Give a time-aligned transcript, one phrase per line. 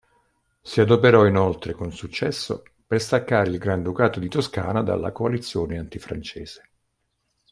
[0.63, 6.69] Si adoperò inoltre con successo per staccare il Granducato di Toscana dalla coalizione antifrancese.